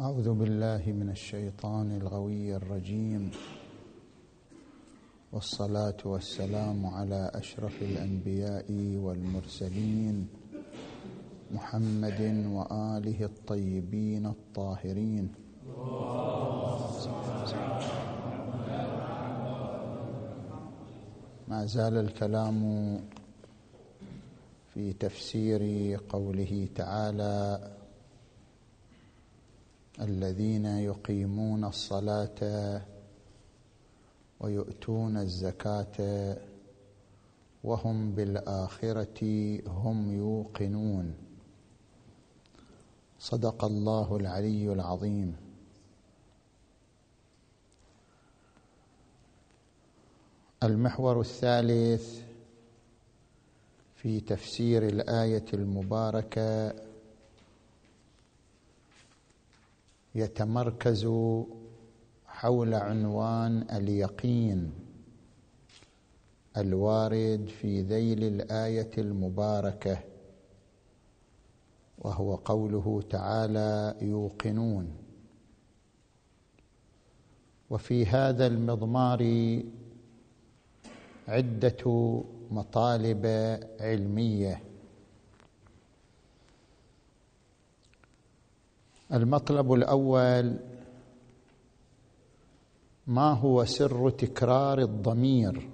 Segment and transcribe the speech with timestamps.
[0.00, 3.30] أعوذ بالله من الشيطان الغوي الرجيم.
[5.32, 8.66] والصلاة والسلام على أشرف الأنبياء
[8.98, 10.28] والمرسلين
[11.50, 12.20] محمد
[12.50, 15.32] وآله الطيبين الطاهرين.
[21.48, 22.58] ما زال الكلام
[24.74, 25.62] في تفسير
[26.08, 27.73] قوله تعالى
[30.00, 32.82] الذين يقيمون الصلاة
[34.40, 36.36] ويؤتون الزكاة
[37.64, 39.20] وهم بالآخرة
[39.66, 41.14] هم يوقنون.
[43.18, 45.36] صدق الله العلي العظيم.
[50.62, 52.20] المحور الثالث
[53.96, 56.74] في تفسير الآية المباركة
[60.14, 61.08] يتمركز
[62.26, 64.72] حول عنوان اليقين
[66.56, 69.98] الوارد في ذيل الآية المباركة
[71.98, 74.96] وهو قوله تعالى يوقنون
[77.70, 79.22] وفي هذا المضمار
[81.28, 81.84] عدة
[82.50, 83.26] مطالب
[83.80, 84.62] علمية.
[89.12, 90.56] المطلب الأول
[93.06, 95.68] ما هو سر تكرار الضمير؟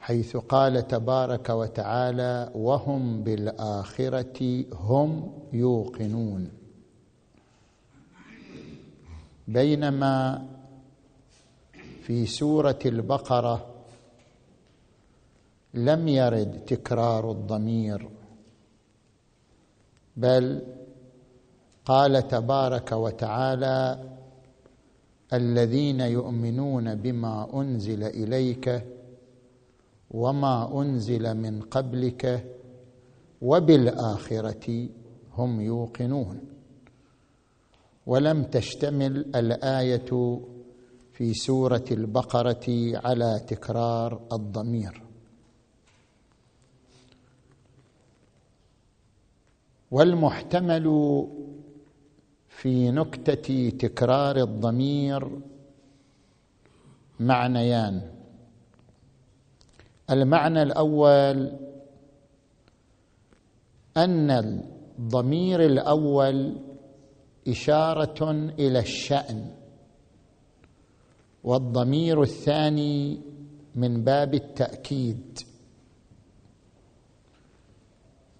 [0.00, 6.50] حيث قال تبارك وتعالى وهم بالآخرة هم يوقنون
[9.48, 10.46] بينما
[12.02, 13.66] في سورة البقرة
[15.74, 18.19] لم يرد تكرار الضمير.
[20.20, 20.62] بل
[21.84, 24.10] قال تبارك وتعالى
[25.32, 28.84] الذين يؤمنون بما أنزل إليك
[30.10, 32.44] وما أنزل من قبلك
[33.42, 34.88] وبالآخرة
[35.32, 36.40] هم يوقنون.
[38.06, 40.40] ولم تشتمل الآية
[41.12, 42.66] في سورة البقرة
[43.04, 45.09] على تكرار الضمير.
[49.90, 50.86] والمحتمل
[52.48, 55.30] في نكتة تكرار الضمير
[57.20, 58.10] معنيان.
[60.10, 61.52] المعنى الأول
[63.96, 66.56] أن الضمير الأول
[67.48, 69.50] إشارة إلى الشأن
[71.44, 73.20] والضمير الثاني
[73.74, 75.38] من باب التأكيد.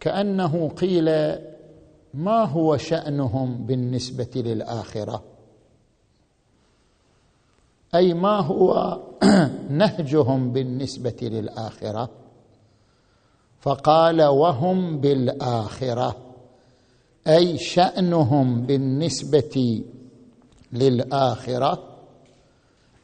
[0.00, 1.11] كأنه قيل
[2.15, 5.25] ما هو شأنهم بالنسبة للآخرة؟
[7.94, 9.00] أي ما هو
[9.71, 12.10] نهجهم بالنسبة للآخرة؟
[13.60, 16.16] فقال وهم بالآخرة
[17.28, 19.84] أي شأنهم بالنسبة
[20.72, 21.83] للآخرة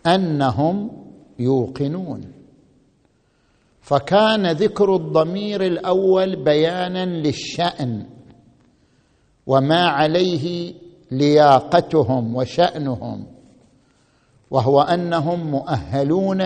[0.07, 0.91] أنهم
[1.39, 2.36] يوقنون.
[3.87, 8.07] فكان ذكر الضمير الأول بيانا للشأن
[9.47, 10.75] وما عليه
[11.11, 13.27] لياقتهم وشأنهم
[14.51, 16.43] وهو أنهم مؤهلون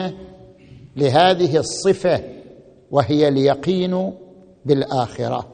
[0.97, 2.25] لهذه الصفة
[2.91, 4.13] وهي اليقين
[4.65, 5.47] بالآخرة.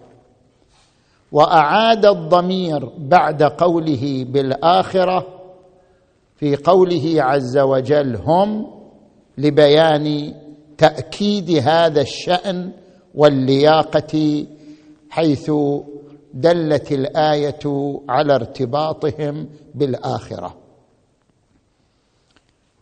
[1.32, 5.26] وأعاد الضمير بعد قوله بالآخرة
[6.36, 8.66] في قوله عز وجل هم
[9.38, 10.34] لبيان
[10.78, 12.72] تأكيد هذا الشأن
[13.14, 14.46] واللياقة
[15.10, 15.50] حيث
[16.34, 20.56] دلت الآية على ارتباطهم بالآخرة.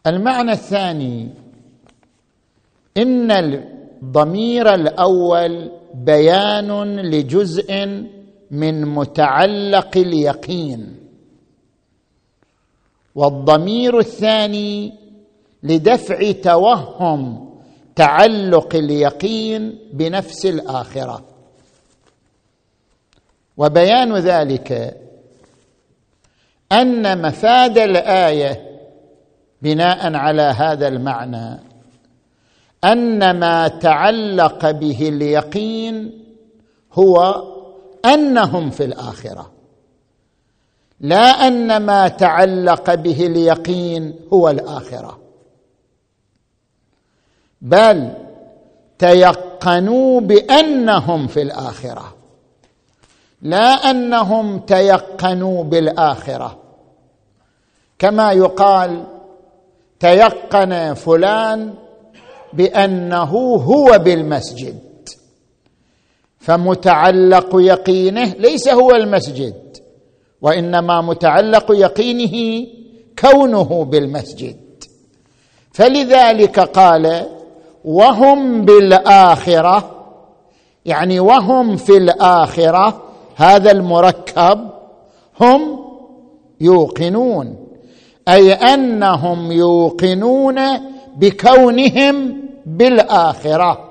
[0.06, 1.30] المعنى الثاني
[2.96, 7.86] إن الضمير الأول بيان لجزء
[8.50, 10.96] من متعلق اليقين
[13.14, 14.92] والضمير الثاني
[15.62, 17.53] لدفع توهم
[17.96, 21.24] تعلق اليقين بنفس الآخرة.
[23.56, 25.00] وبيان ذلك
[26.72, 28.80] أن مفاد الآية
[29.62, 31.60] بناء على هذا المعنى
[32.84, 36.24] أن ما تعلق به اليقين
[36.92, 37.42] هو
[38.04, 39.50] أنهم في الآخرة.
[41.00, 45.23] لا أن ما تعلق به اليقين هو الآخرة.
[47.64, 48.10] بل
[48.98, 52.14] تيقنوا بأنهم في الآخرة.
[53.42, 56.58] لا أنهم تيقنوا بالآخرة.
[57.98, 59.04] كما يقال
[60.00, 61.74] تيقن فلان
[62.52, 64.78] بأنه هو بالمسجد
[66.38, 69.76] فمتعلق يقينه ليس هو المسجد
[70.42, 72.66] وإنما متعلق يقينه
[73.18, 74.56] كونه بالمسجد.
[75.72, 77.33] فلذلك قال
[77.84, 79.90] وهم بالآخرة
[80.84, 83.02] يعني وهم في الآخرة
[83.36, 84.70] هذا المركب
[85.40, 85.84] هم
[86.60, 87.56] يوقنون
[88.28, 90.60] أي أنهم يوقنون
[91.16, 93.90] بكونهم بالآخرة.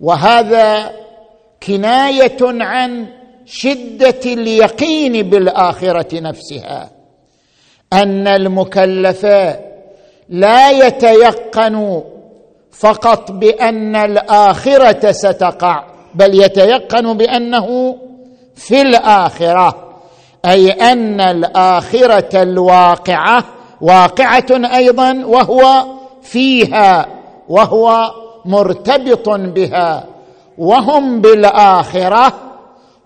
[0.00, 0.90] وهذا
[1.62, 3.06] كناية عن
[3.46, 6.90] شدة اليقين بالآخرة نفسها
[7.92, 9.24] أن المكلف
[10.28, 12.02] لا يتيقن
[12.78, 15.84] فقط بأن الآخرة ستقع
[16.14, 17.96] بل يتيقن بأنه
[18.54, 19.86] في الآخرة
[20.44, 23.44] أي أن الآخرة الواقعة
[23.80, 25.86] واقعة أيضا وهو
[26.22, 27.06] فيها
[27.48, 28.12] وهو
[28.44, 30.04] مرتبط بها
[30.58, 32.32] وهم بالآخرة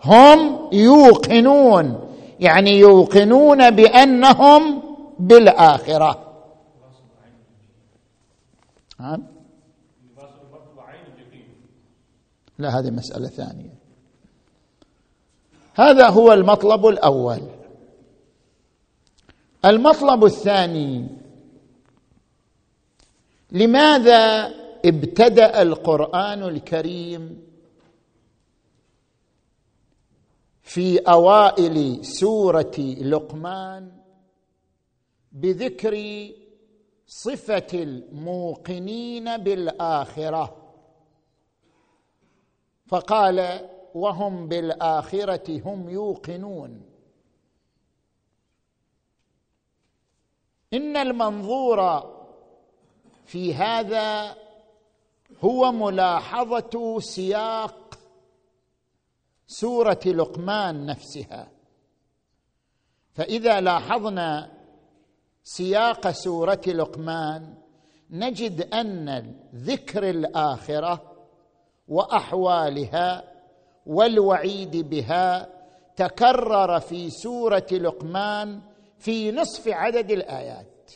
[0.05, 2.01] هم يوقنون
[2.41, 4.83] يعني يوقنون بأنهم
[5.19, 6.19] بالآخرة.
[9.01, 9.30] نعم
[12.61, 13.75] لا هذه مسألة ثانية.
[15.75, 17.41] هذا هو المطلب الأول.
[19.65, 21.09] المطلب الثاني
[23.53, 24.51] لماذا
[24.85, 27.43] ابتدأ القرآن الكريم
[30.63, 33.93] في أوائل سورة لقمان
[35.33, 36.27] بذكر
[37.07, 40.60] صفة الموقنين بالآخرة؟
[42.91, 46.83] فقال وهم بالآخرة هم يوقنون.
[50.73, 51.81] إن المنظور
[53.25, 54.37] في هذا
[55.45, 57.99] هو ملاحظة سياق
[59.47, 61.49] سورة لقمان نفسها.
[63.13, 64.53] فإذا لاحظنا
[65.43, 67.55] سياق سورة لقمان
[68.11, 71.10] نجد أن ذكر الآخرة
[71.91, 73.25] وأحوالها
[73.87, 75.49] والوعيد بها
[75.97, 78.61] تكرر في سورة لقمان
[78.99, 80.91] في نصف عدد الآيات.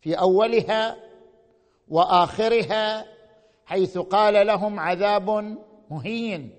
[0.00, 0.96] في أولها
[1.88, 3.04] وآخرها
[3.66, 5.56] حيث قال لهم عذاب
[5.90, 6.50] مهين.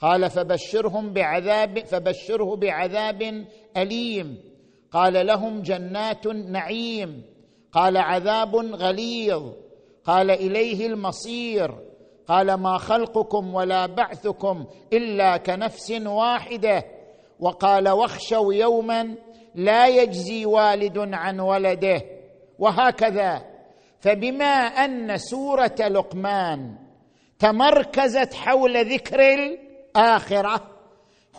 [0.00, 3.46] قال فبشرهم بعذاب فبشره بعذاب
[3.76, 4.38] أليم.
[4.90, 7.22] قال لهم جنات نعيم.
[7.72, 9.65] قال عذاب غليظ.
[10.06, 11.74] قال إليه المصير.
[12.28, 16.84] قال ما خلقكم ولا بعثكم إلا كنفس واحدة.
[17.40, 19.14] وقال واخشوا يوما
[19.54, 22.02] لا يجزي والد عن ولده.
[22.58, 23.42] وهكذا.
[24.00, 24.44] فبما
[24.84, 26.76] أن سورة لقمان
[27.38, 30.60] تمركزت حول ذكر الآخرة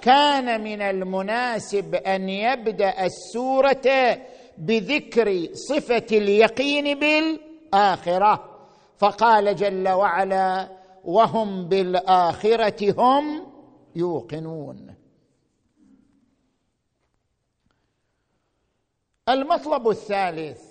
[0.01, 4.17] كان من المناسب أن يبدأ السورة
[4.57, 8.56] بذكر صفة اليقين بالآخرة.
[8.97, 10.69] فقال جل وعلا
[11.03, 13.53] وهم بالآخرة هم
[13.95, 14.95] يوقنون.
[19.29, 20.61] المطلب الثالث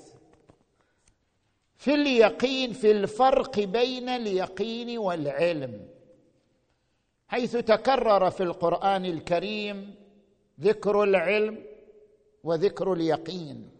[1.76, 5.88] في اليقين في الفرق بين اليقين والعلم.
[7.28, 9.94] حيث تكرر في القرآن الكريم
[10.60, 11.64] ذكر العلم
[12.44, 13.75] وذكر اليقين.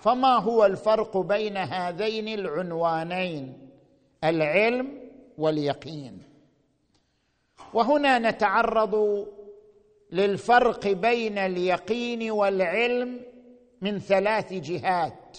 [0.00, 3.70] فما هو الفرق بين هذين العنوانين؟
[4.24, 6.22] العلم واليقين.
[7.74, 9.26] وهنا نتعرض
[10.12, 13.20] للفرق بين اليقين والعلم
[13.80, 15.38] من ثلاث جهات.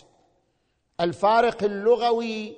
[1.02, 2.54] الفارق اللغوي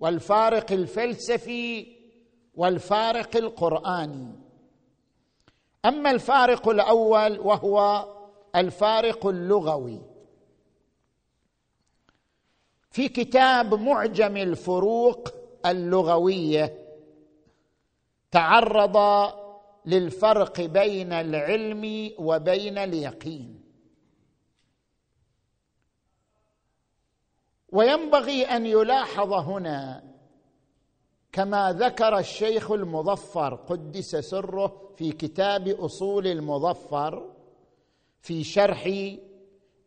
[0.00, 1.86] والفارق الفلسفي
[2.54, 4.32] والفارق القرآني.
[5.84, 8.06] أما الفارق الأول وهو
[8.56, 10.11] الفارق اللغوي.
[12.92, 15.28] في كتاب معجم الفروق
[15.66, 16.78] اللغوية
[18.30, 18.98] تعرض
[19.86, 23.62] للفرق بين العلم وبين اليقين.
[27.68, 30.04] وينبغي أن يلاحظ هنا
[31.32, 37.30] كما ذكر الشيخ المظفر قدس سره في كتاب أصول المظفر
[38.20, 38.86] في شرح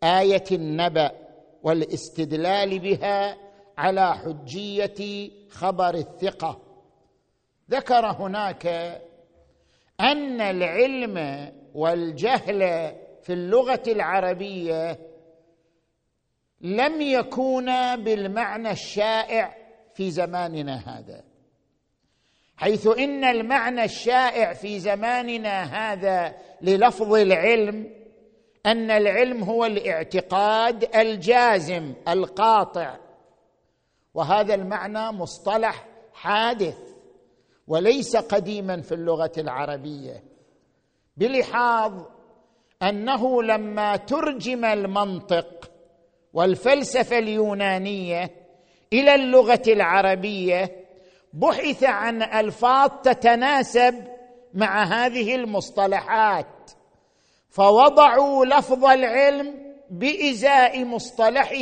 [0.03, 1.24] آية النبأ.
[1.65, 3.37] والاستدلال بها
[3.77, 6.61] على حجية خبر الثقة.
[7.71, 8.65] ذكر هناك
[9.99, 12.59] أن العلم والجهل
[13.23, 14.99] في اللغة العربية
[16.61, 19.57] لم يكونا بالمعنى الشائع
[19.93, 21.23] في زماننا هذا
[22.57, 28.04] حيث إن المعنى الشائع في زماننا هذا للفظ العلم
[28.65, 32.95] أن العلم هو الاعتقاد الجازم القاطع.
[34.13, 36.77] وهذا المعنى مصطلح حادث
[37.67, 40.23] وليس قديما في اللغة العربية.
[41.17, 41.93] بلحاظ
[42.83, 45.71] أنه لما ترجم المنطق
[46.33, 48.31] والفلسفة اليونانية
[48.93, 50.85] إلى اللغة العربية
[51.33, 53.95] بحث عن ألفاظ تتناسب
[54.53, 56.54] مع هذه المصطلحات.
[57.55, 59.55] فوضعوا لفظ العلم
[59.89, 61.55] بإزاء مصطلحه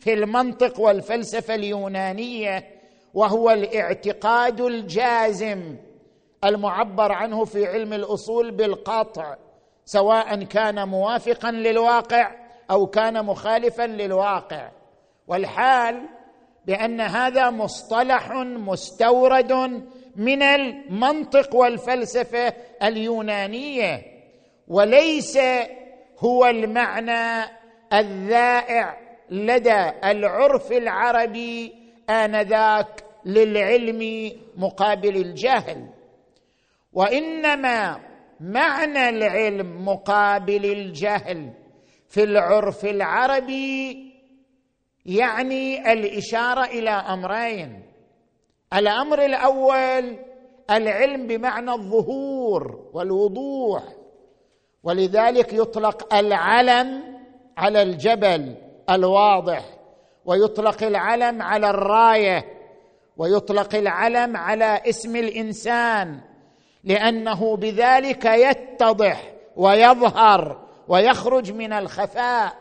[0.00, 2.64] في المنطق والفلسفة اليونانية
[3.14, 5.76] وهو الاعتقاد الجازم
[6.44, 9.36] المعبر عنه في علم الأصول بالقطع
[9.84, 12.30] سواء كان موافقا للواقع
[12.70, 14.70] أو كان مخالفا للواقع.
[15.28, 16.08] والحال
[16.66, 19.52] بأن هذا مصطلح مستورد
[20.16, 22.52] من المنطق والفلسفة
[22.82, 24.13] اليونانية.
[24.68, 25.38] وليس
[26.18, 27.50] هو المعنى
[27.92, 28.98] الذائع
[29.30, 31.72] لدى العرف العربي
[32.10, 35.88] آنذاك للعلم مقابل الجهل.
[36.92, 38.00] وإنما
[38.40, 41.52] معنى العلم مقابل الجهل
[42.08, 44.12] في العرف العربي
[45.06, 47.82] يعني الإشارة إلى أمرين.
[48.74, 50.16] الأمر الأول
[50.70, 54.03] العلم بمعنى الظهور والوضوح.
[54.84, 57.02] ولذلك يطلق العلم
[57.56, 58.54] على الجبل
[58.90, 59.64] الواضح
[60.24, 62.44] ويطلق العلم على الراية
[63.16, 66.20] ويطلق العلم على اسم الإنسان
[66.84, 72.56] لأنه بذلك يتضح ويظهر ويخرج من الخفاء.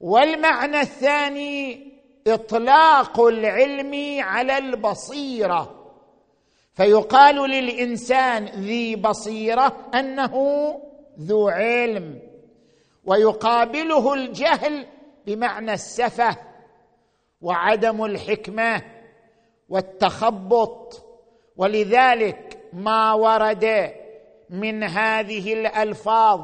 [0.00, 1.88] والمعنى الثاني
[2.26, 5.77] إطلاق العلم على البصيرة.
[6.78, 10.34] فيقال للإنسان ذي بصيرة أنه
[11.20, 12.18] ذو علم
[13.04, 14.86] ويقابله الجهل
[15.26, 16.36] بمعنى السفة
[17.40, 18.82] وعدم الحكمة
[19.68, 21.06] والتخبط
[21.56, 23.92] ولذلك ما ورد
[24.50, 26.40] من هذه الألفاظ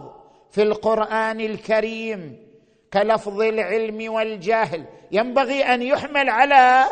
[0.50, 2.46] في القرآن الكريم
[2.92, 4.84] كلفظ العلم والجهل.
[5.12, 6.84] ينبغي أن يحمل على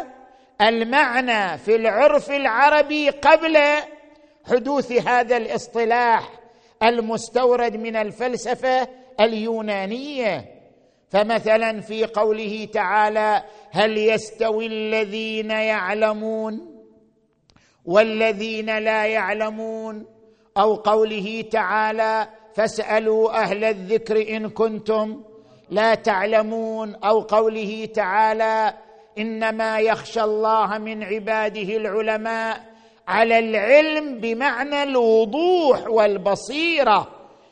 [0.61, 3.59] المعنى في العرف العربي قبل
[4.45, 6.31] حدوث هذا الاصطلاح
[6.83, 8.89] المستورد من الفلسفة
[9.21, 10.45] اليونانية.
[11.11, 16.83] فمثلا في قوله تعالى هل يستوي الذين يعلمون
[17.85, 20.07] والذين لا يعلمون؟
[20.59, 25.25] أو قوله تعالى فاسألوا أهل الذكر إن كنتم
[25.71, 26.95] لا تعلمون.
[26.95, 28.75] أو قوله تعالى
[29.19, 32.73] إنما يخشى الله من عباده العلماء
[33.09, 37.09] على العلم بمعنى الوضوح والبصيرة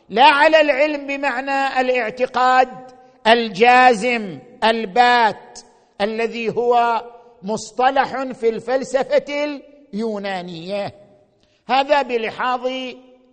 [0.09, 2.69] لا على العلم بمعنى الاعتقاد
[3.27, 5.61] الجازم البات
[6.01, 7.05] الذي هو
[7.43, 9.59] مصطلح في الفلسفة
[9.95, 10.95] اليونانية.
[11.67, 12.69] هذا بلحاظ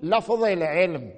[0.04, 1.12] لفظ العلم.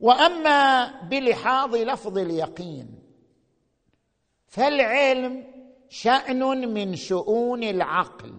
[0.00, 3.03] وأما بلحاظ لفظ اليقين
[4.54, 5.44] فالعلم
[5.88, 8.32] شأن من شؤون العقل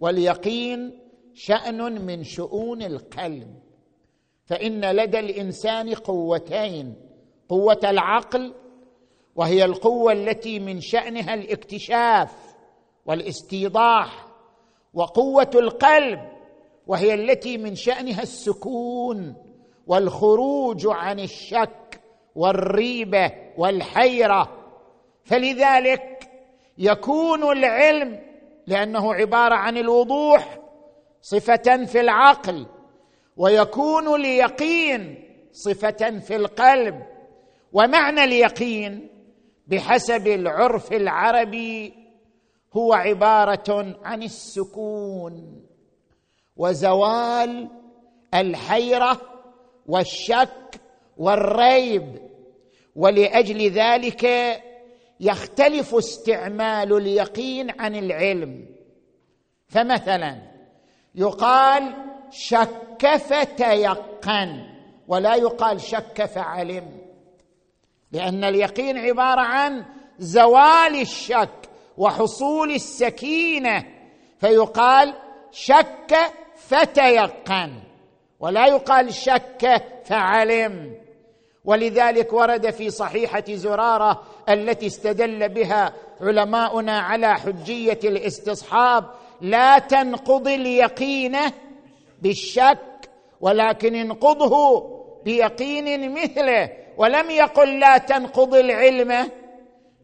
[0.00, 0.98] واليقين
[1.34, 3.54] شأن من شؤون القلب.
[4.44, 6.94] فإن لدى الإنسان قوتين
[7.48, 8.54] قوة العقل
[9.36, 12.32] وهي القوة التي من شأنها الاكتشاف
[13.06, 14.26] والاستيضاح
[14.94, 16.20] وقوة القلب
[16.86, 19.34] وهي التي من شأنها السكون
[19.86, 22.00] والخروج عن الشك
[22.34, 24.57] والريبة والحيرة
[25.28, 26.30] فلذلك
[26.78, 28.20] يكون العلم
[28.66, 30.58] لأنه عبارة عن الوضوح
[31.22, 32.66] صفة في العقل
[33.36, 37.02] ويكون اليقين صفة في القلب.
[37.72, 39.08] ومعنى اليقين
[39.66, 41.94] بحسب العرف العربي
[42.72, 45.62] هو عبارة عن السكون
[46.56, 47.68] وزوال
[48.34, 49.20] الحيرة
[49.86, 50.80] والشك
[51.16, 52.28] والريب.
[52.96, 54.24] ولأجل ذلك
[55.20, 58.66] يختلف استعمال اليقين عن العلم.
[59.68, 60.38] فمثلا
[61.14, 61.94] يقال
[62.30, 64.66] شك فتيقن
[65.08, 66.98] ولا يقال شك فعلم
[68.12, 69.84] لأن اليقين عبارة عن
[70.18, 73.84] زوال الشك وحصول السكينة
[74.38, 75.14] فيقال
[75.50, 76.16] شك
[76.56, 77.72] فتيقن
[78.40, 80.97] ولا يقال شك فعلم
[81.68, 89.04] ولذلك ورد في صحيحة زرارة التي استدل بها علماؤنا على حجية الاستصحاب
[89.40, 91.36] لا تنقض اليقين
[92.22, 93.10] بالشك
[93.40, 94.84] ولكن انقضه
[95.24, 96.70] بيقين مثله.
[96.96, 99.30] ولم يقل لا تنقض العلم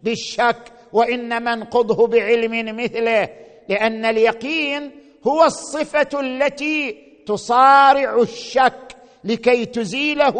[0.02, 3.28] بالشك وإنما انقضه بعلم مثله
[3.68, 4.90] لأن اليقين
[5.26, 10.36] هو الصفة التي تصارع الشك لكي تزيله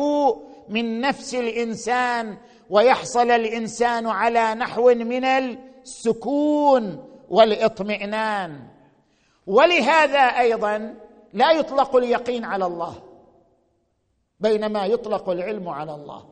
[0.68, 2.36] من نفس الإنسان
[2.70, 8.68] ويحصل الإنسان على نحو من السكون والإطمئنان.
[9.46, 10.94] ولهذا أيضا
[11.32, 12.94] لا يطلق اليقين على الله
[14.40, 16.24] بينما يطلق العلم على الله.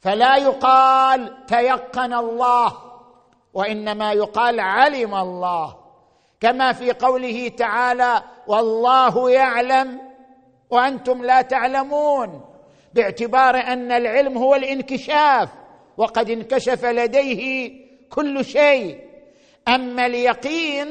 [0.00, 2.72] فلا يقال تيقن الله
[3.54, 5.76] وإنما يقال علم الله.
[6.40, 10.00] كما في قوله تعالى والله يعلم
[10.70, 12.53] وأنتم لا تعلمون
[12.94, 15.48] باعتبار أن العلم هو الانكشاف
[15.96, 17.72] وقد انكشف لديه
[18.10, 18.98] كل شيء.
[19.68, 20.86] أما اليقين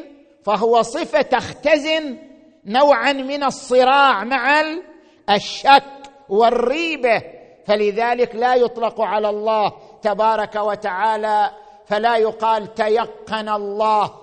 [0.45, 2.17] فهو صفة تختزن
[2.65, 4.62] نوعا من الصراع مع
[5.29, 5.83] الشك
[6.29, 7.22] والريبة.
[7.65, 11.51] فلذلك لا يطلق على الله تبارك وتعالى
[11.86, 14.13] فلا يقال تيقن الله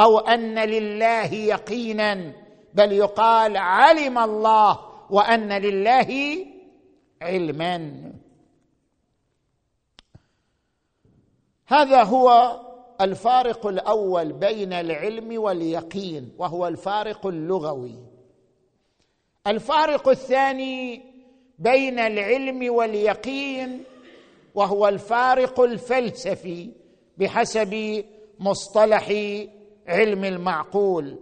[0.00, 2.32] أو أن لله يقينا
[2.74, 4.78] بل يقال علم الله
[5.10, 6.36] وأن لله
[7.22, 8.12] علما.
[11.66, 12.60] هذا هو
[13.00, 17.98] الفارق الأول بين العلم واليقين وهو الفارق اللغوي.
[19.46, 21.02] الفارق الثاني
[21.58, 23.84] بين العلم واليقين
[24.54, 26.70] وهو الفارق الفلسفي
[27.18, 28.04] بحسب
[28.38, 29.08] مصطلح
[29.86, 31.18] علم المعقول.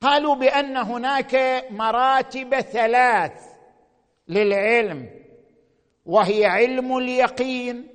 [0.00, 3.51] قالوا بأن هناك مراتب ثلاث.
[4.28, 5.10] للعلم
[6.06, 7.86] وهي علم اليقين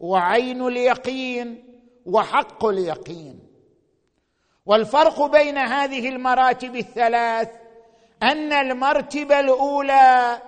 [0.00, 1.64] وعين اليقين
[2.06, 3.40] وحق اليقين.
[4.66, 7.48] والفرق بين هذه المراتب الثلاث
[8.22, 10.38] أن المرتبه الأولى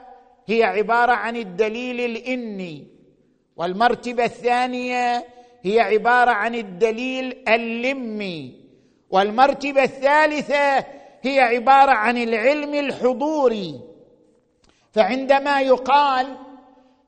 [0.47, 2.87] هي عبارة عن الدليل الإني
[3.57, 5.25] والمرتبه الثانية
[5.63, 8.61] هي عبارة عن الدليل اللمي
[9.11, 10.85] والمرتبه الثالثة
[11.23, 13.81] هي عبارة عن العلم الحضوري.
[14.95, 16.37] فعندما يقال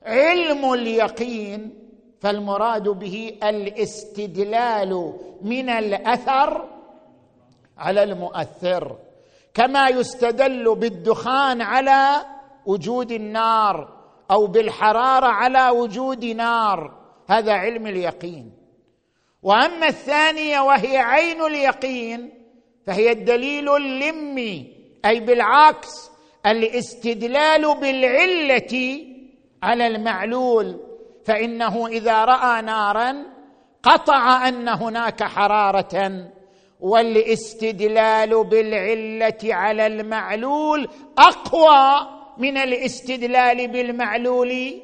[0.05, 1.73] علم اليقين
[2.21, 6.69] فالمراد به الاستدلال من الأثر
[7.77, 8.97] على المؤثر
[9.53, 12.25] كما يستدل بالدخان على
[12.65, 13.97] وجود النار
[14.31, 16.97] أو بالحرارة على وجود نار.
[17.29, 18.51] هذا علم اليقين.
[19.43, 22.29] وأما الثانية وهي عين اليقين
[22.85, 24.73] فهي الدليل اللمي
[25.05, 26.16] أي بالعكس
[26.51, 28.99] الاستدلال بالعلة
[29.63, 30.79] على المعلول
[31.25, 33.25] فإنه إذا رأى نارا
[33.83, 36.27] قطع أن هناك حرارة.
[36.79, 42.07] والاستدلال بالعلة على المعلول أقوى
[42.37, 44.81] من الاستدلال بالمعلول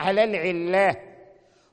[0.00, 0.96] على العلة.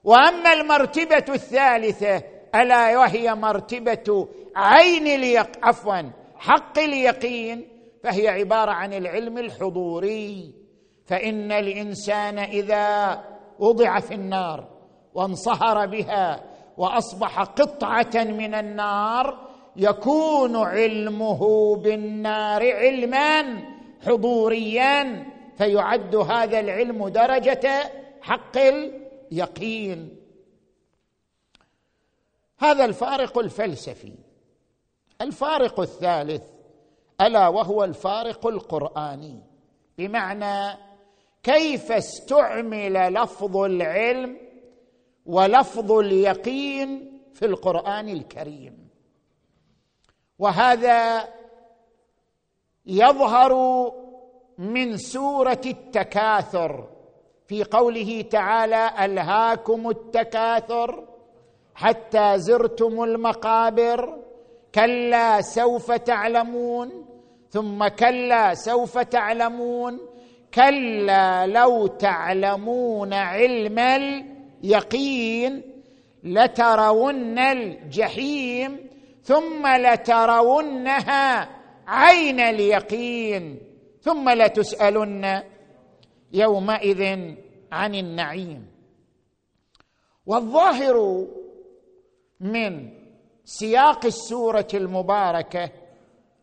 [0.03, 2.23] وأما المرتبة الثالثة
[2.55, 6.01] ألا وهي مرتبة عين اليق عفوا
[6.37, 7.67] حق اليقين
[8.03, 10.53] فهي عبارة عن العلم الحضوري.
[11.05, 13.17] فإن الإنسان إذا
[13.59, 14.67] وضع في النار
[15.13, 16.43] وانصهر بها
[16.77, 23.63] وأصبح قطعة من النار يكون علمه بالنار علما
[24.05, 25.25] حضوريا
[25.57, 30.17] فيعد هذا العلم درجة حق اليقين.
[32.59, 34.13] هذا الفارق الفلسفي.
[35.21, 36.43] الفارق الثالث
[37.21, 39.43] ألا وهو الفارق القرآني.
[39.97, 40.77] بمعنى
[41.43, 44.37] كيف استعمل لفظ العلم
[45.25, 48.89] ولفظ اليقين في القرآن الكريم.
[50.39, 51.27] وهذا
[52.85, 53.53] يظهر
[54.57, 56.89] من سورة التكاثر.
[57.47, 61.07] في قوله تعالى ألهاكم التكاثر
[61.75, 64.23] حتى زرتم المقابر
[64.75, 67.10] كلا سوف تعلمون.
[67.51, 69.99] ثم كلا سوف تعلمون
[70.53, 75.61] كلا لو تعلمون علم اليقين
[76.23, 78.89] لترون الجحيم
[79.23, 81.49] ثم لترونها
[81.87, 83.59] عين اليقين
[84.01, 85.43] ثم لتسألن
[86.33, 87.03] يومئذ
[87.71, 88.67] عن النعيم.
[90.25, 91.27] والظاهر
[92.39, 92.89] من
[93.45, 95.80] سياق السورة المباركة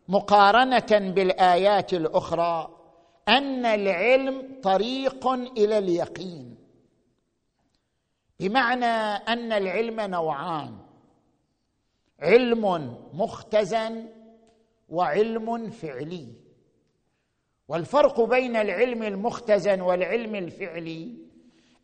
[0.09, 2.75] مقارنة بالآيات الأخرى
[3.27, 6.55] أن العلم طريق إلى اليقين.
[8.39, 8.85] بمعنى
[9.33, 10.77] أن العلم نوعان
[12.19, 14.05] علم مختزن
[14.89, 16.27] وعلم فعلي.
[17.67, 21.13] والفرق بين العلم المختزن والعلم الفعلي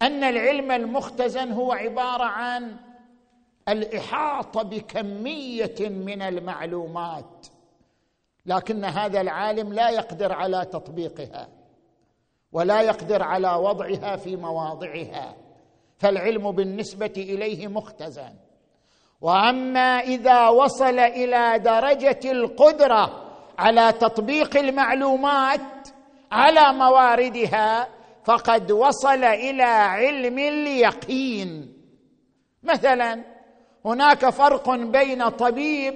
[0.02, 2.78] أن العلم المختزن هو عبارة عن
[3.70, 7.48] الإحاطة بكمية من المعلومات.
[8.46, 11.48] لكن هذا العالم لا يقدر على تطبيقها
[12.52, 15.36] ولا يقدر على وضعها في مواضعها
[15.98, 18.34] فالعلم بالنسبة إليه مختزن.
[19.22, 23.22] وأما إذا وصل إلى درجة القدرة
[23.58, 25.88] على تطبيق المعلومات
[26.32, 27.88] على مواردها
[28.24, 31.74] فقد وصل إلى علم اليقين.
[32.64, 33.24] مثلا
[33.86, 35.94] هناك فرق بين طبيب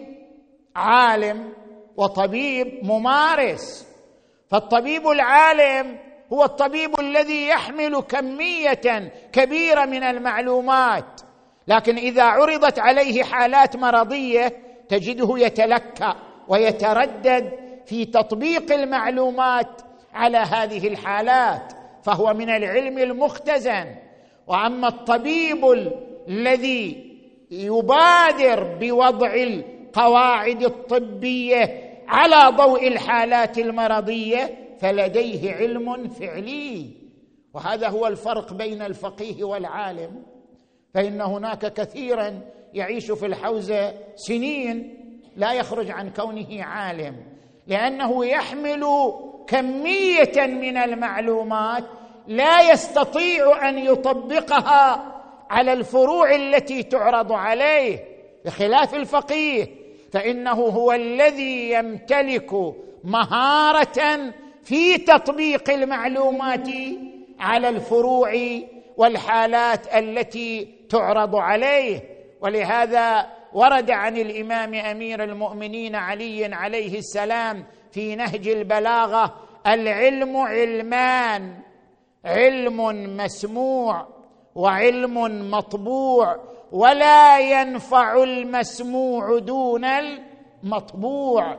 [0.76, 1.54] عالم
[2.00, 3.88] وطبيب ممارس.
[4.50, 5.98] فالطبيب العالم
[6.34, 11.22] هو الطبيب الذي يحمل كمية كبيرة من المعلومات.
[11.68, 14.54] لكن إذا عرضت عليه حالات مرضية
[14.90, 16.16] تجده يتلكأ
[16.48, 17.52] ويتردد
[17.86, 19.82] في تطبيق المعلومات
[20.14, 23.96] على هذه الحالات فهو من العلم المختزن.
[24.48, 25.92] وأما الطبيب
[26.28, 27.10] الذي
[27.52, 36.90] يبادر بوضع القواعد الطبية على ضوء الحالات المرضية فلديه علم فعلي.
[37.54, 40.24] وهذا هو الفرق بين الفقيه والعالم.
[40.94, 42.42] فإن هناك كثيرا
[42.74, 44.96] يعيش في الحوزة سنين
[45.36, 47.16] لا يخرج عن كونه عالم
[47.68, 48.86] لأنه يحمل
[49.48, 51.84] كمية من المعلومات
[52.28, 55.06] لا يستطيع أن يطبقها
[55.50, 58.06] على الفروع التي تعرض عليه
[58.46, 59.68] بخلاف الفقيه
[60.12, 62.52] فإنه هو الذي يمتلك
[63.04, 64.32] مهارة
[64.64, 66.68] في تطبيق المعلومات
[67.40, 68.32] على الفروع
[68.98, 72.04] والحالات التي تعرض عليه.
[72.42, 79.36] ولهذا ورد عن الإمام أمير المؤمنين علي عليه السلام في نهج البلاغة
[79.68, 81.54] العلم علمان
[82.26, 82.78] علم
[83.18, 84.08] مسموع
[84.56, 86.36] وعلم مطبوع
[86.72, 91.58] ولا ينفع المسموع دون المطبوع.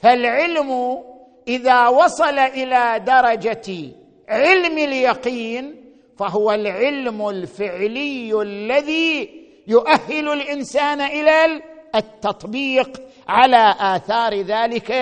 [0.00, 1.02] فالعلم
[1.48, 3.92] إذا وصل إلى درجة
[4.28, 5.84] علم اليقين
[6.18, 11.62] فهو العلم الفعلي الذي يؤهل الإنسان إلى
[11.94, 14.92] التطبيق على آثار ذلك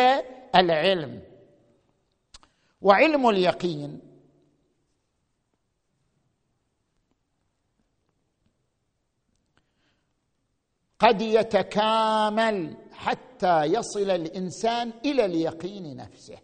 [0.56, 1.20] العلم.
[2.82, 4.11] وعلم اليقين
[11.02, 16.38] قد يتكامل حتى يصل الإنسان إلى اليقين نفسه.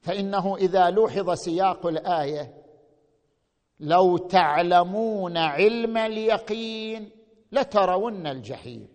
[0.00, 2.54] فإنه إذا لوحظ سياق الآية
[3.80, 7.10] لو تعلمون علم اليقين
[7.52, 8.88] لترون الجحيم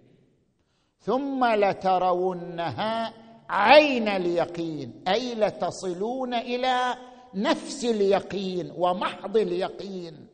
[0.99, 3.13] ثم لترونها
[3.49, 6.95] عين اليقين أي لتصلون إلى
[7.33, 10.27] نفس اليقين ومحض اليقين.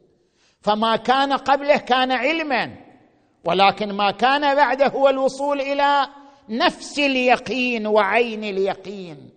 [0.61, 2.75] فما كان قبله كان علما
[3.45, 6.07] ولكن ما كان بعده هو الوصول إلى
[6.49, 9.29] نفس اليقين وعين اليقين.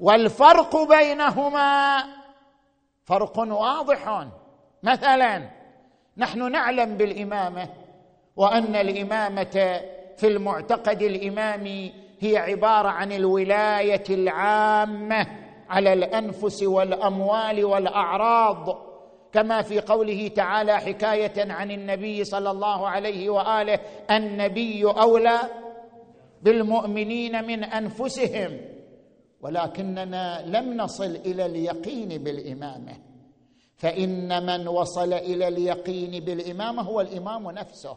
[0.00, 1.98] والفرق بينهما
[3.04, 4.26] فرق واضح.
[4.82, 5.50] مثلا
[6.16, 7.68] نحن نعلم بالإمامة
[8.36, 9.80] وأن الإمامة
[10.16, 15.26] في المعتقد الإمامي هي عبارة عن الولاية العامة
[15.68, 18.83] على الأنفس والأموال والأعراض.
[19.34, 23.78] كما في قوله تعالى حكاية عن النبي صلى الله عليه وآله
[24.10, 25.38] النبي أولى
[26.42, 28.60] بالمؤمنين من أنفسهم
[29.40, 32.92] ولكننا لم نصل إلى اليقين بالإمامة.
[33.76, 37.96] فإن من وصل إلى اليقين بالإمامة هو الإمام نفسه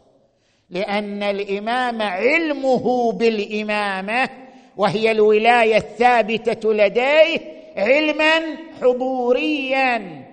[0.70, 4.28] لأن الإمام علمه بالإمامة
[4.76, 7.38] وهي الولاية الثابتة لديه
[7.76, 10.27] علما حضوريا.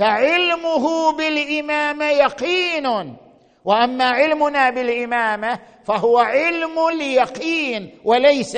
[0.00, 3.16] فعلمه بالإمامة يقين.
[3.64, 8.56] وأما علمنا بالإمامة فهو علم اليقين وليس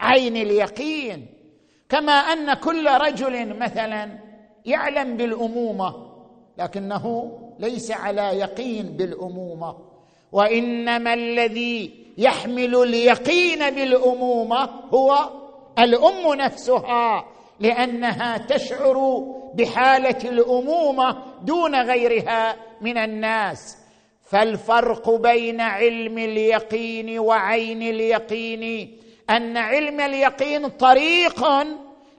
[0.00, 1.26] عين اليقين.
[1.88, 4.18] كما أن كل رجل مثلا
[4.64, 5.94] يعلم بالأمومة
[6.58, 9.76] لكنه ليس على يقين بالأمومة.
[10.32, 15.30] وإنما الذي يحمل اليقين بالأمومة هو
[15.78, 17.33] الأم نفسها.
[17.60, 19.18] لأنها تشعر
[19.54, 23.78] بحالة الأمومة دون غيرها من الناس.
[24.22, 28.96] فالفرق بين علم اليقين وعين اليقين
[29.30, 31.44] أن علم اليقين طريق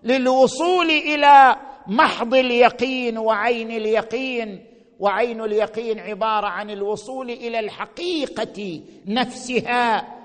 [0.03, 1.55] للوصول إلى
[1.87, 4.65] محض اليقين وعين اليقين.
[4.99, 10.15] وعين اليقين عبارة عن الوصول إلى الحقيقة نفسها.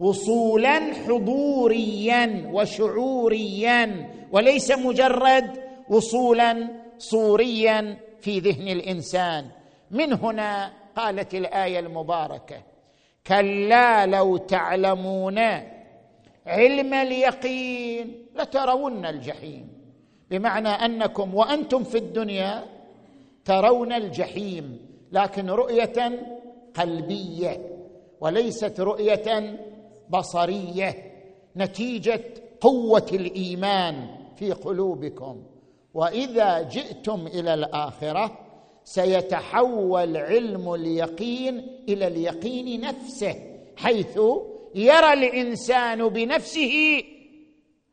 [0.00, 5.50] وصولا حضوريا وشعوريا وليس مجرد
[5.88, 9.46] وصولا صوريا في ذهن الإنسان.
[9.90, 12.62] من هنا قالت الآية المباركة
[13.26, 15.38] كلا لو تعلمون
[16.46, 19.68] علم اليقين لترون الجحيم.
[20.30, 22.64] بمعنى أنكم وأنتم في الدنيا
[23.44, 24.78] ترون الجحيم
[25.12, 26.26] لكن رؤية
[26.74, 27.60] قلبية
[28.20, 29.56] وليست رؤية
[30.18, 31.12] بصرية
[31.56, 32.20] نتيجة
[32.60, 35.42] قوة الإيمان في قلوبكم.
[35.94, 38.38] وإذا جئتم إلى الآخرة
[38.84, 43.34] سيتحول علم اليقين إلى اليقين نفسه
[43.76, 44.18] حيث
[44.74, 47.02] يرى الإنسان بنفسه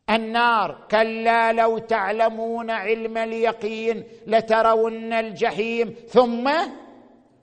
[0.09, 0.87] النار.
[0.91, 6.51] كلا لو تعلمون علم اليقين لترون الجحيم ثم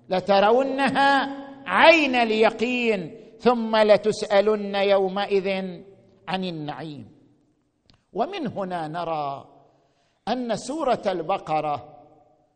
[0.09, 1.37] لترونها
[1.67, 3.28] عين اليقين.
[3.39, 5.49] ثم لتسألن يومئذ
[6.29, 7.19] عن النعيم.
[8.13, 9.49] ومن هنا نرى
[10.29, 11.77] أن سورة البقرة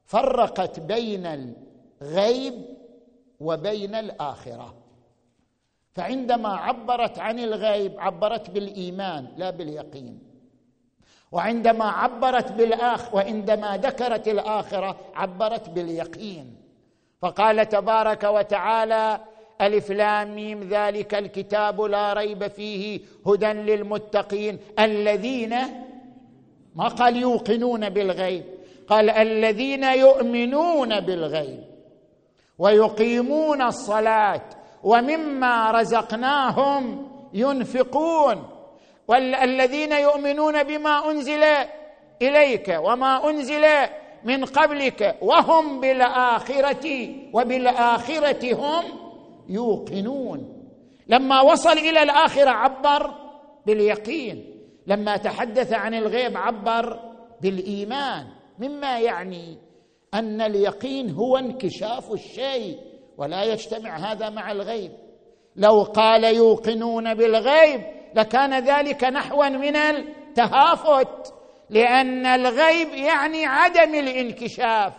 [0.05, 2.55] فرقت بين الغيب
[3.41, 4.75] وبين الآخرة.
[5.93, 10.19] فعندما عبرت عن الغيب عبرت بالإيمان لا باليقين.
[11.33, 16.57] وعندما عبرت بالاخ وعندما ذكرت الآخرة عبرت باليقين.
[17.21, 19.21] فقال تبارك وتعالى
[19.63, 24.59] ألف لام ميم ذلك الكتاب لا ريب فيه هدى للمتقين.
[24.79, 25.55] الذين
[26.75, 28.45] ما قال يوقنون بالغيب
[28.89, 31.65] قال الذين يؤمنون بالغيب
[32.59, 34.43] ويقيمون الصلاة
[34.83, 38.49] ومما رزقناهم ينفقون.
[39.09, 41.45] والذين يؤمنون بما أنزل
[42.23, 43.65] إليك وما أنزل
[44.25, 49.02] من قبلك وهم بالآخرة وبالآخرة هم
[49.49, 50.63] يوقنون.
[51.09, 53.15] لما وصل إلى الآخرة عبر
[53.67, 54.45] باليقين.
[54.87, 56.99] لما تحدث عن الغيب عبر
[57.43, 58.27] بالإيمان.
[58.59, 59.59] مما يعني
[60.15, 62.79] أن اليقين هو انكشاف الشيء
[63.19, 64.93] ولا يجتمع هذا مع الغيب.
[65.57, 67.81] لو قال يوقنون بالغيب
[68.15, 71.35] لكان ذلك نحوا من التهافت.
[71.71, 74.93] لأن الغيب يعني عدم الانكشاف.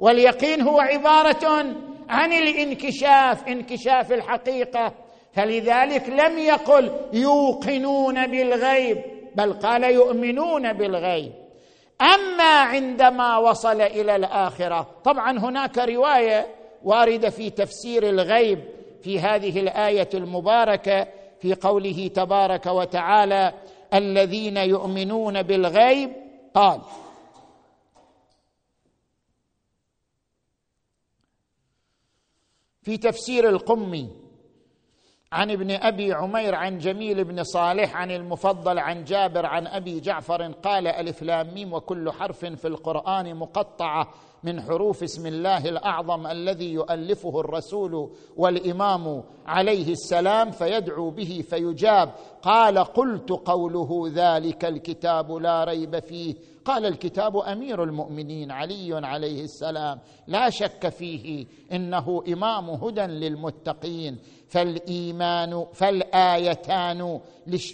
[0.00, 1.66] واليقين هو عبارة
[2.08, 4.92] عن الانكشاف انكشاف الحقيقة.
[5.32, 8.98] فلذلك لم يقل يوقنون بالغيب
[9.34, 11.32] بل قال يؤمنون بالغيب.
[12.00, 16.46] أما عندما وصل إلى الآخرة طبعا هناك رواية
[16.84, 18.58] واردة في تفسير الغيب
[19.02, 21.06] في هذه الآية المباركة
[21.40, 23.52] في قوله تبارك وتعالى
[23.94, 26.12] الذين يؤمنون بالغيب
[26.54, 26.80] قال
[32.88, 34.08] في تفسير القمي
[35.32, 40.42] عن ابن أبي عمير عن جميل بن صالح عن المفضل عن جابر عن أبي جعفر
[40.52, 44.08] قال ألف لام ميم وكل حرف في القرآن مقطعة
[44.44, 52.78] من حروف اسم الله الأعظم الذي يؤلفه الرسول والإمام عليه السلام فيدعو به فيجاب قال
[52.78, 56.34] قلت قوله ذلك الكتاب لا ريب فيه
[56.68, 65.66] قال الكتاب أمير المؤمنين علي عليه السلام لا شك فيه إنه إمام هدى للمتقين فالإيمان
[65.72, 67.20] فالآيتان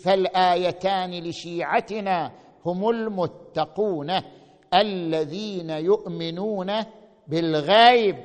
[0.04, 2.32] فالآيتان لشيعتنا
[2.66, 4.12] هم المتقون
[4.74, 6.72] الذين يؤمنون
[7.28, 8.16] بالغيب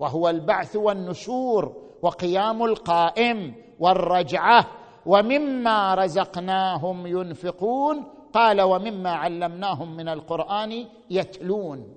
[0.00, 4.66] وهو البعث والنشور وقيام القائم والرجعة
[5.06, 11.94] ومما رزقناهم ينفقون قال ومما علمناهم من القرآن يتلون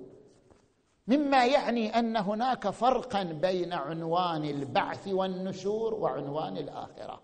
[1.06, 7.20] مما يعني أن هناك فرقا بين عنوان البعث والنشور وعنوان الآخرة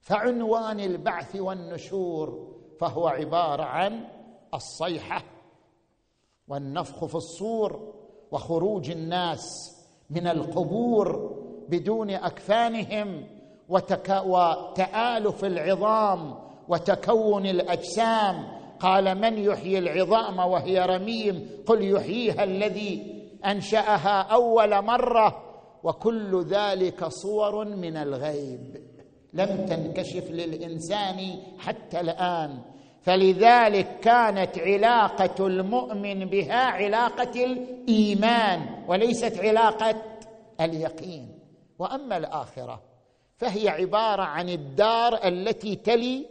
[0.00, 4.04] فعنوان البعث والنشور فهو عبارة عن
[4.54, 5.22] الصيحة
[6.48, 7.94] والنفخ في الصور
[8.30, 9.76] وخروج الناس
[10.10, 11.36] من القبور
[11.68, 13.26] بدون أكفانهم.
[13.68, 18.64] وتآلف العظام وتكون الأجسام.
[18.80, 25.40] قال من يحيي العظام وهي رميم؟ قل يحييها الذي أنشأها أول مرة.
[25.82, 28.76] وكل ذلك صور من الغيب.
[29.32, 31.16] لم تنكشف للإنسان
[31.58, 32.58] حتى الآن.
[33.02, 40.02] فلذلك كانت علاقة المؤمن بها علاقة الإيمان وليست علاقة
[40.60, 41.38] اليقين.
[41.78, 42.82] وأما الآخرة
[43.36, 46.26] فهي عبارة عن الدار التي تلي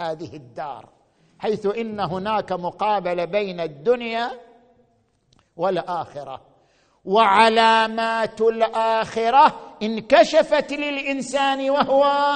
[0.00, 0.88] هذه الدار
[1.38, 4.30] حيث إن هناك مقابله بين الدنيا
[5.56, 6.40] والآخرة.
[7.04, 12.32] وعلامات الآخرة انكشفت للإنسان وهو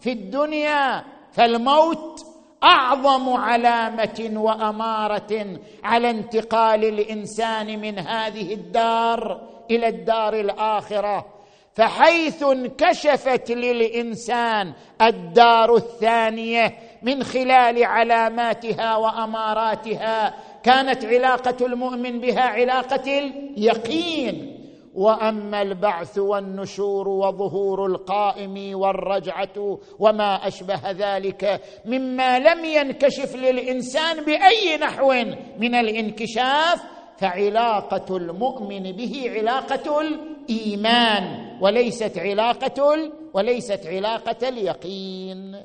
[0.00, 2.20] في الدنيا فالموت
[2.64, 11.26] أعظم علامة وأمارة على انتقال الإنسان من هذه الدار إلى الدار الآخرة.
[11.74, 24.58] فحيث انكشفت للإنسان الدار الثانية من خلال علاماتها وأماراتها كانت علاقة المؤمن بها علاقة اليقين.
[24.94, 35.12] وأما البعث والنشور وظهور القائم والرجعة وما أشبه ذلك مما لم ينكشف للإنسان بأي نحو
[35.58, 36.82] من الانكشاف
[37.18, 45.56] فعلاقة المؤمن به علاقة الإيمان وليست علاقة وليست علاقة اليقين.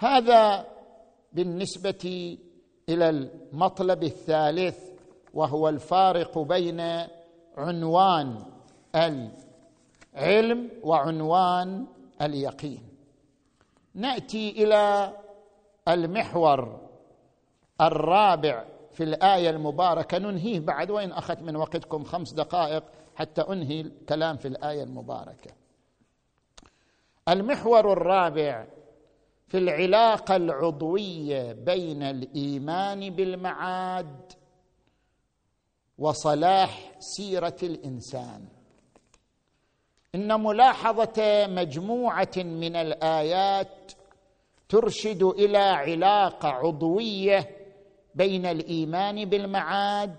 [0.00, 0.66] هذا
[1.32, 2.38] بالنسبة
[2.88, 4.78] إلى المطلب الثالث
[5.34, 6.80] وهو الفارق بين
[7.56, 8.44] عنوان
[8.94, 11.86] العلم وعنوان
[12.22, 12.82] اليقين.
[13.94, 15.12] نأتي إلى
[15.88, 16.80] المحور
[17.80, 20.18] الرابع في الآية المباركة.
[20.18, 22.82] ننهيه بعد وإن أخذت من وقتكم خمس دقائق
[23.14, 25.50] حتى أنهي الكلام في الآية المباركة.
[27.28, 28.66] المحور الرابع
[29.50, 34.32] في العلاقة العضوية بين الإيمان بالمعاد
[35.98, 38.44] وصلاح سيرة الإنسان.
[40.14, 43.92] إن ملاحظة مجموعة من الآيات
[44.68, 47.50] ترشد إلى علاقة عضوية
[48.14, 50.16] بين الإيمان بالمعاد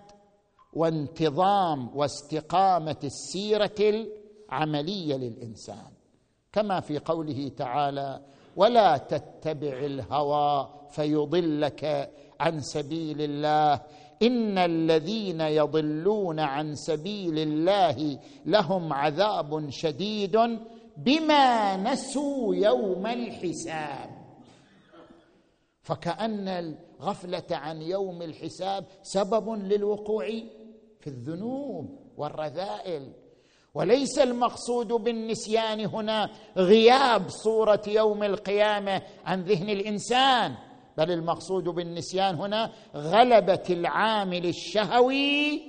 [0.73, 5.91] وانتظام واستقامة السيرة العملية للإنسان.
[6.51, 8.21] كما في قوله تعالى
[8.55, 13.81] ولا تتبع الهوى فيضلك عن سبيل الله.
[14.21, 20.37] إن الذين يضلون عن سبيل الله لهم عذاب شديد
[20.97, 24.09] بما نسوا يوم الحساب.
[25.81, 30.27] فكأن الغفلة عن يوم الحساب سبب للوقوع
[30.99, 33.11] في الذنوب والرذائل.
[33.73, 40.53] وليس المقصود بالنسيان هنا غياب صورة يوم القيامة عن ذهن الإنسان
[40.97, 45.61] بل المقصود بالنسيان هنا غلبة العامل الشهوي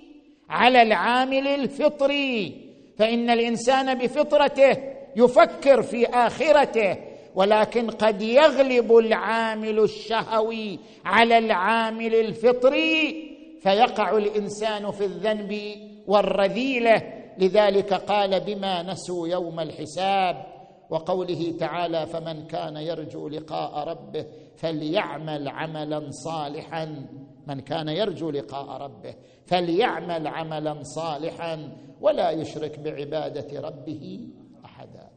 [0.50, 2.68] على العامل الفطري.
[2.98, 4.76] فإن الإنسان بفطرته
[5.16, 6.96] يفكر في آخرته
[7.34, 13.28] ولكن قد يغلب العامل الشهوي على العامل الفطري
[13.62, 15.74] فيقع الإنسان في الذنب
[16.06, 17.21] والرذيلة.
[17.38, 20.46] لذلك قال بما نسوا يوم الحساب
[20.90, 27.06] وقوله تعالى فمن كان يرجو لقاء ربه فليعمل عملا صالحا.
[27.46, 29.14] من كان يرجو لقاء ربه
[29.46, 34.28] فليعمل عملا صالحا ولا يشرك بعبادة ربه
[34.64, 35.10] أحدا.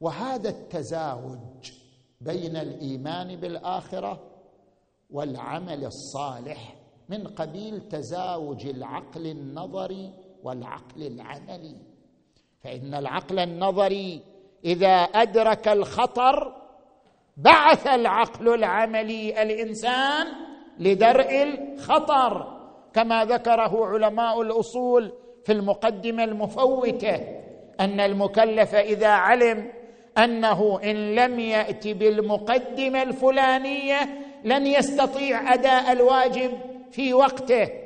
[0.00, 1.72] وهذا التزاوج
[2.20, 4.20] بين الإيمان بالآخرة
[5.10, 6.76] والعمل الصالح
[7.08, 11.76] من قبيل تزاوج العقل النظري والعقل العملي.
[12.64, 14.20] فإن العقل النظري
[14.64, 16.54] إذا أدرك الخطر
[17.36, 20.26] بعث العقل العملي الإنسان
[20.78, 22.58] لدرء الخطر
[22.94, 25.12] كما ذكره علماء الأصول
[25.44, 27.20] في المقدمة المفوتة
[27.80, 29.72] أن المكلف إذا علم
[30.18, 33.98] أنه إن لم يأت بالمقدمة الفلانية
[34.44, 36.52] لن يستطيع أداء الواجب
[36.90, 37.81] في وقته.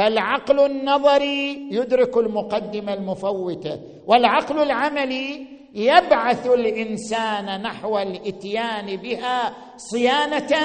[0.00, 10.56] فالعقل النظري يدرك المقدمه المفوته والعقل العملي يبعث الإنسان نحو الإتيان بها صيانة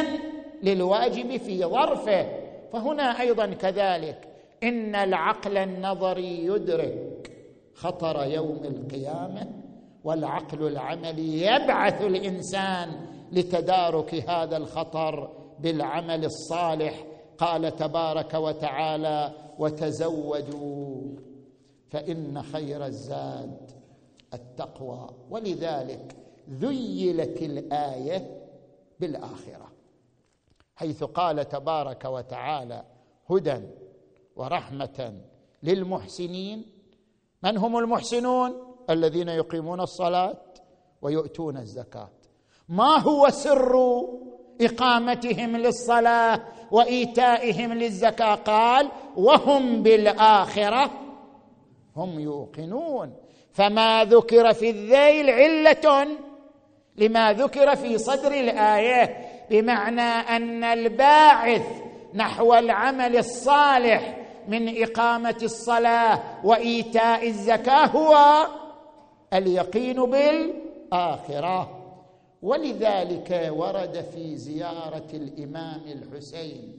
[0.64, 2.26] للواجب في ظرفه.
[2.74, 4.28] فهنا أيضا كذلك
[4.64, 7.32] إن العقل النظري يدرك
[7.74, 9.48] خطر يوم القيامة
[10.04, 12.90] والعقل العملي يبعث الإنسان
[13.32, 15.30] لتدارك هذا الخطر
[15.60, 16.94] بالعمل الصالح
[17.38, 21.02] قال تبارك وتعالى وتزودوا
[21.90, 23.72] فإن خير الزاد
[24.34, 25.10] التقوى.
[25.30, 26.16] ولذلك
[26.50, 28.48] ذيلت الآية
[29.00, 29.72] بالآخرة
[30.76, 32.84] حيث قال تبارك وتعالى
[33.30, 33.62] هدى
[34.36, 35.22] ورحمة
[35.64, 36.66] للمحسنين.
[37.44, 40.38] من هم المحسنون؟ الذين يقيمون الصلاة
[41.02, 42.10] ويؤتون الزكاة.
[42.70, 43.76] ما هو سر
[44.62, 46.42] إقامتهم للصلاة
[46.72, 48.36] وإيتائهم للزكاة.
[48.36, 50.92] قال وهم بالآخرة
[51.96, 53.14] هم يوقنون.
[53.54, 56.08] فما ذكر في الذيل علة
[56.98, 59.18] لما ذكر في صدر الآية
[59.50, 61.66] بمعنى أن الباعث
[62.14, 68.46] نحو العمل الصالح من إقامة الصلاة وإيتاء الزكاة هو
[69.34, 71.75] اليقين بالآخرة.
[72.46, 76.78] ولذلك ورد في زيارة الإمام الحسين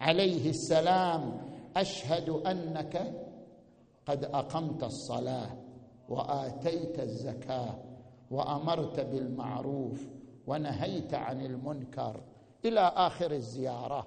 [0.00, 1.40] عليه السلام
[1.76, 3.24] أشهد أنك
[4.06, 5.50] قد أقمت الصلاة
[6.08, 7.74] وآتيت الزكاة
[8.30, 10.08] وأمرت بالمعروف
[10.46, 12.20] ونهيت عن المنكر
[12.64, 14.06] إلى آخر الزيارة.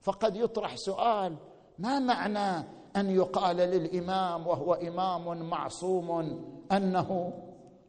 [0.00, 1.36] فقد يطرح سؤال
[1.78, 2.66] ما معنى
[2.96, 6.40] أن يقال للإمام وهو إمام معصوم
[6.72, 7.32] أنه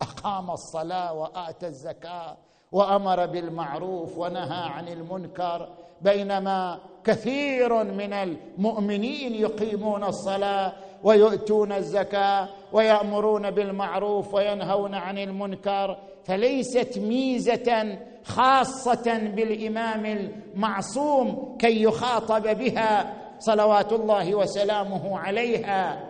[0.01, 2.37] أقام الصلاة وآتى الزكاة
[2.71, 5.69] وأمر بالمعروف ونهى عن المنكر.
[6.01, 10.73] بينما كثير من المؤمنين يقيمون الصلاة
[11.03, 15.97] ويؤتون الزكاة ويأمرون بالمعروف وينهون عن المنكر.
[16.25, 26.06] فليست ميزة خاصة بالإمام المعصوم كي يخاطب بها صلوات الله وسلامه عليها.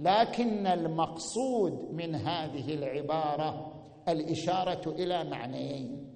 [0.00, 3.72] لكن المقصود من هذه العبارة
[4.08, 6.10] الإشارة إلى معنيين.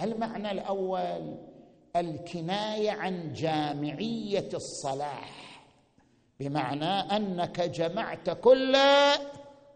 [0.00, 1.36] المعنى الأول
[1.96, 5.60] الكناية عن جامعية الصلاح
[6.40, 8.76] بمعنى أنك جمعت كل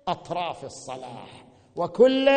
[0.09, 1.44] أطراف الصلاح
[1.76, 2.30] وكل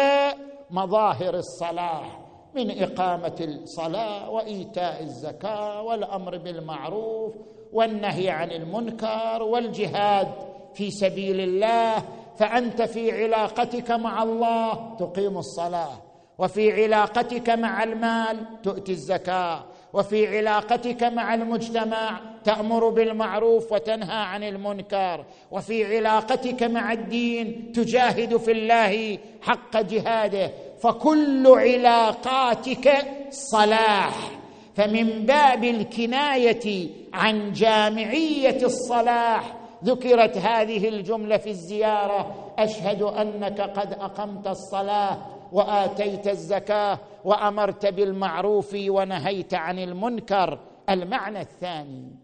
[0.69, 2.19] مظاهر الصلاح
[2.55, 7.34] من إقامة الصلاة وإيتاء الزكاة والأمر بالمعروف
[7.74, 10.51] والنهي عن المنكر والجهاد.
[10.74, 12.03] في سبيل الله
[12.39, 16.01] فأنت في علاقتك مع الله تقيم الصلاة
[16.38, 19.63] وفي علاقتك مع المال تؤتي الزكاة
[19.93, 28.51] وفي علاقتك مع المجتمع تأمر بالمعروف وتنهى عن المنكر وفي علاقتك مع الدين تجاهد في
[28.51, 30.51] الله حق جهاده
[30.82, 34.32] فكل علاقاتك صلاح.
[34.76, 42.53] فمن باب الكناية عن جامعية الصلاح ذكرت هذه الجملة في الزيارة.
[42.59, 45.17] أشهد أنك قد أقمت الصلاة
[45.51, 50.59] وآتيت الزكاة وأمرت بالمعروف ونهيت عن المنكر.
[50.89, 52.15] المعنى الثاني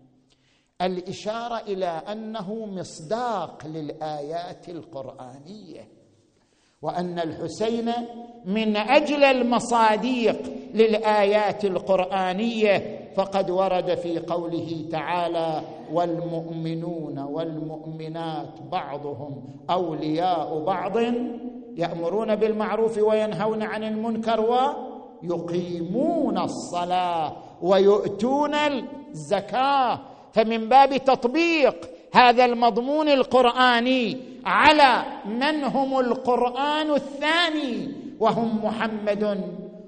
[0.82, 5.88] الإشارة إلى أنه مصداق للآيات القرآنية
[6.82, 7.94] وأن الحسين
[8.46, 10.42] من أجل المصاديق
[10.74, 15.62] للآيات القرآنية فقد ورد في قوله تعالى
[15.94, 20.98] والمؤمنون والمؤمنات بعضهم أولياء بعض
[21.78, 24.40] يأمرون بالمعروف وينهون عن المنكر
[25.24, 30.00] ويقيمون الصلاة ويؤتون الزكاة.
[30.34, 31.76] فمن باب تطبيق
[32.14, 39.42] هذا المضمون القرآني على من هم القرآن الثاني وهم محمد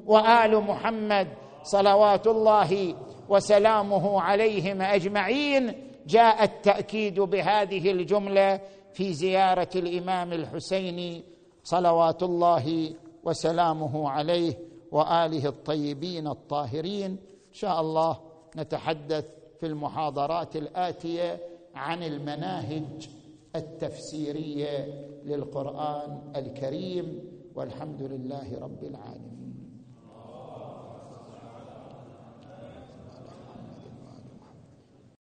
[0.07, 1.27] وآل محمد
[1.63, 2.95] صلوات الله
[3.29, 5.73] وسلامه عليهم أجمعين
[6.07, 8.61] جاء التأكيد بهذه الجملة
[8.93, 11.23] في زيارة الإمام الحسين
[11.63, 14.53] صلوات الله وسلامه عليه
[14.91, 17.11] وآله الطيبين الطاهرين.
[17.49, 18.19] إن شاء الله
[18.57, 19.25] نتحدث
[19.59, 21.39] في المحاضرات الآتية
[21.75, 23.09] عن المناهج
[23.55, 24.87] التفسيرية
[25.25, 27.19] للقرآن الكريم
[27.55, 29.38] والحمد لله رب العالمين.